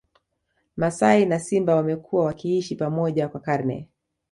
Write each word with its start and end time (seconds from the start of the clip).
Masai 0.77 1.25
na 1.25 1.39
Simba 1.39 1.75
wamekuwa 1.75 2.25
wakiishi 2.25 2.75
pamoja 2.75 3.29
kwa 3.29 3.39
karne 3.41 3.89